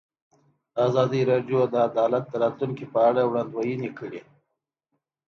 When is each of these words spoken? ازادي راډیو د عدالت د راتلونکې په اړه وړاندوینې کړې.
ازادي 0.85 1.21
راډیو 1.31 1.59
د 1.69 1.75
عدالت 1.89 2.23
د 2.29 2.33
راتلونکې 2.43 2.85
په 2.93 2.99
اړه 3.09 3.21
وړاندوینې 3.29 3.89
کړې. 3.99 4.21